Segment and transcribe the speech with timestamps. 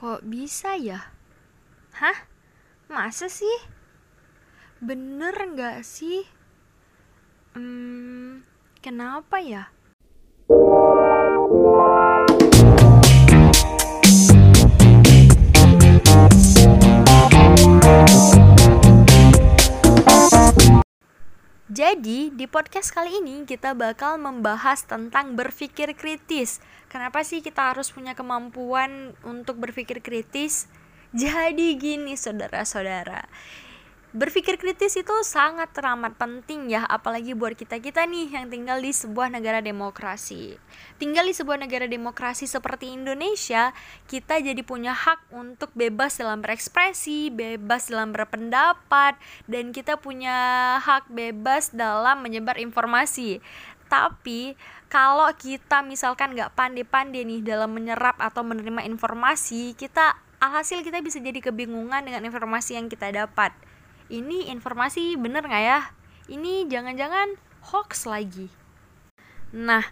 [0.00, 1.12] Kok bisa ya?
[1.92, 2.24] Hah?
[2.88, 3.68] Masa sih?
[4.80, 6.24] Bener nggak sih?
[7.52, 8.40] Hmm,
[8.80, 9.68] kenapa ya?
[21.68, 26.56] Jadi, di podcast kali ini kita bakal membahas tentang berpikir kritis.
[26.90, 30.66] Kenapa sih kita harus punya kemampuan untuk berpikir kritis?
[31.14, 33.30] Jadi gini, saudara-saudara.
[34.10, 39.30] Berpikir kritis itu sangat teramat penting ya, apalagi buat kita-kita nih yang tinggal di sebuah
[39.30, 40.58] negara demokrasi.
[40.98, 43.70] Tinggal di sebuah negara demokrasi seperti Indonesia,
[44.10, 49.14] kita jadi punya hak untuk bebas dalam berekspresi, bebas dalam berpendapat,
[49.46, 50.34] dan kita punya
[50.82, 53.38] hak bebas dalam menyebar informasi.
[53.90, 54.54] Tapi
[54.86, 61.18] kalau kita misalkan nggak pandai-pandai nih dalam menyerap atau menerima informasi, kita alhasil kita bisa
[61.18, 63.50] jadi kebingungan dengan informasi yang kita dapat.
[64.06, 65.80] Ini informasi bener nggak ya?
[66.30, 67.34] Ini jangan-jangan
[67.74, 68.46] hoax lagi.
[69.50, 69.82] Nah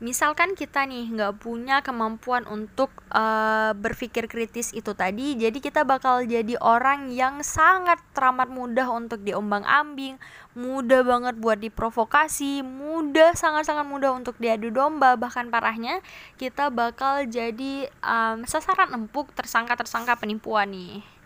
[0.00, 6.24] misalkan kita nih nggak punya kemampuan untuk uh, berpikir kritis itu tadi jadi kita bakal
[6.24, 10.16] jadi orang yang sangat teramat mudah untuk diombang ambing
[10.56, 15.14] mudah banget buat diprovokasi mudah sangat-sangat mudah untuk diadu domba.
[15.14, 16.02] Bahkan parahnya
[16.36, 21.19] kita bakal jadi um, sasaran empuk tersangka-tersangka penipuan nih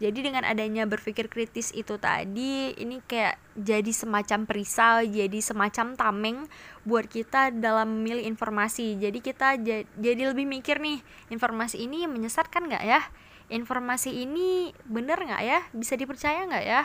[0.00, 6.48] jadi dengan adanya berpikir kritis itu tadi ini kayak jadi semacam perisal jadi semacam tameng
[6.88, 8.96] buat kita dalam memilih informasi.
[8.96, 9.60] Jadi kita
[10.00, 13.04] jadi lebih mikir nih informasi ini menyesatkan nggak ya?
[13.52, 15.60] Informasi ini bener nggak ya?
[15.76, 16.82] Bisa dipercaya nggak ya?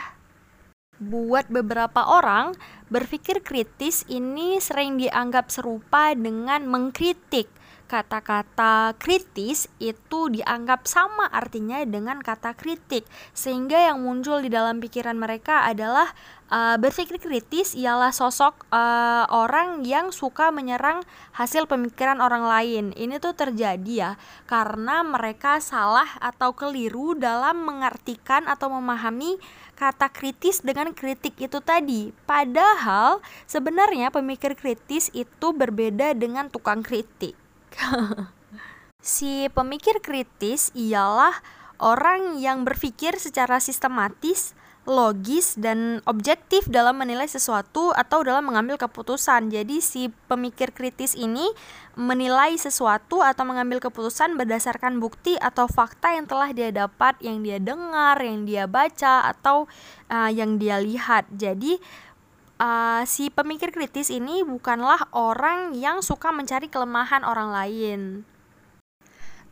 [1.00, 2.52] Buat beberapa orang
[2.92, 7.48] berpikir kritis ini sering dianggap serupa dengan mengkritik
[7.86, 13.06] kata-kata kritis itu dianggap sama artinya dengan kata kritik.
[13.32, 16.10] Sehingga yang muncul di dalam pikiran mereka adalah
[16.50, 21.02] uh, berpikir kritis ialah sosok uh, orang yang suka menyerang
[21.34, 22.84] hasil pemikiran orang lain.
[22.98, 24.10] Ini tuh terjadi ya
[24.50, 29.38] karena mereka salah atau keliru dalam mengartikan atau memahami
[29.78, 32.10] kata kritis dengan kritik itu tadi.
[32.26, 37.45] Padahal sebenarnya pemikir kritis itu berbeda dengan tukang kritik
[39.02, 41.32] si pemikir kritis ialah
[41.80, 44.56] orang yang berpikir secara sistematis,
[44.86, 49.50] logis dan objektif dalam menilai sesuatu atau dalam mengambil keputusan.
[49.50, 51.42] Jadi si pemikir kritis ini
[51.98, 57.58] menilai sesuatu atau mengambil keputusan berdasarkan bukti atau fakta yang telah dia dapat, yang dia
[57.58, 59.66] dengar, yang dia baca atau
[60.06, 61.26] uh, yang dia lihat.
[61.34, 61.82] Jadi
[62.60, 68.00] uh, si pemikir kritis ini bukanlah orang yang suka mencari kelemahan orang lain.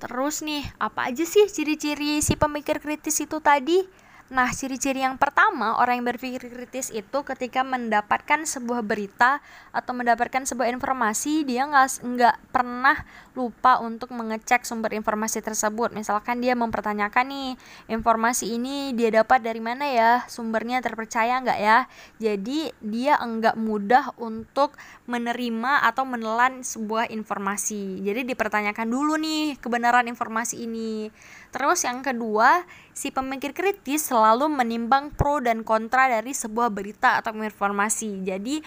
[0.00, 4.03] Terus nih, apa aja sih ciri-ciri si pemikir kritis itu tadi?
[4.32, 10.48] Nah, ciri-ciri yang pertama orang yang berpikir kritis itu ketika mendapatkan sebuah berita atau mendapatkan
[10.48, 13.04] sebuah informasi, dia nggak nggak pernah
[13.36, 15.92] lupa untuk mengecek sumber informasi tersebut.
[15.92, 17.50] Misalkan dia mempertanyakan nih,
[17.92, 21.84] informasi ini dia dapat dari mana ya, sumbernya terpercaya nggak ya?
[22.16, 24.72] Jadi dia enggak mudah untuk
[25.04, 28.00] menerima atau menelan sebuah informasi.
[28.00, 31.12] Jadi dipertanyakan dulu nih kebenaran informasi ini.
[31.54, 37.30] Terus yang kedua, si pemikir kritis selalu menimbang pro dan kontra dari sebuah berita atau
[37.30, 38.26] informasi.
[38.26, 38.58] Jadi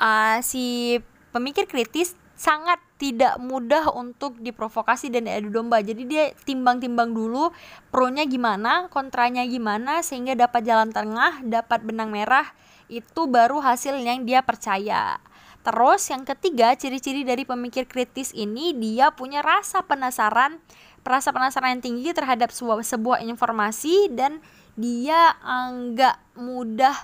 [0.00, 0.96] uh, si
[1.28, 5.84] pemikir kritis sangat tidak mudah untuk diprovokasi dan diadu domba.
[5.84, 7.52] Jadi dia timbang-timbang dulu
[7.92, 12.48] pro-nya gimana, kontranya gimana sehingga dapat jalan tengah, dapat benang merah.
[12.88, 15.20] Itu baru hasil yang dia percaya.
[15.62, 20.58] Terus yang ketiga, ciri-ciri dari pemikir kritis ini dia punya rasa penasaran
[21.02, 24.38] rasa penasaran yang tinggi terhadap sebuah sebuah informasi dan
[24.78, 25.36] dia
[25.92, 26.96] nggak uh, mudah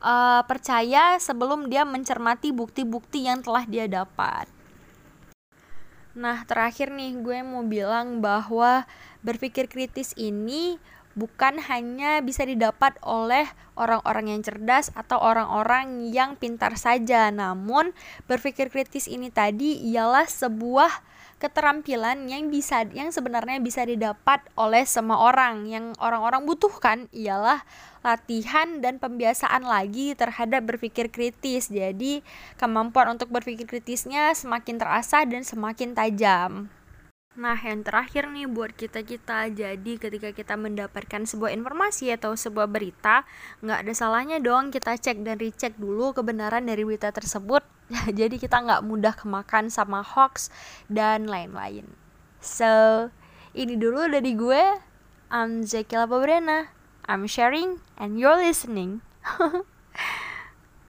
[0.00, 4.48] uh, percaya sebelum dia mencermati bukti-bukti yang telah dia dapat.
[6.10, 8.82] Nah, terakhir nih gue mau bilang bahwa
[9.22, 10.80] berpikir kritis ini
[11.14, 13.46] bukan hanya bisa didapat oleh
[13.78, 17.94] orang-orang yang cerdas atau orang-orang yang pintar saja, namun
[18.26, 20.90] berpikir kritis ini tadi ialah sebuah
[21.40, 25.64] keterampilan yang bisa yang sebenarnya bisa didapat oleh semua orang.
[25.64, 27.64] Yang orang-orang butuhkan ialah
[28.04, 31.72] latihan dan pembiasaan lagi terhadap berpikir kritis.
[31.72, 32.20] Jadi
[32.60, 36.68] kemampuan untuk berpikir kritisnya semakin terasa dan semakin tajam.
[37.40, 43.22] Nah, yang terakhir nih buat kita-kita, jadi ketika kita mendapatkan sebuah informasi atau sebuah berita,
[43.62, 47.62] nggak ada salahnya dong kita cek dan recheck dulu kebenaran dari berita tersebut.
[48.18, 50.48] jadi kita nggak mudah kemakan sama hoax
[50.86, 51.86] dan lain-lain.
[52.40, 53.10] So,
[53.50, 54.78] Ini dulu dari gue.
[55.34, 56.70] I'm Zekila Bobrena.
[57.10, 59.02] I'm sharing and you're listening.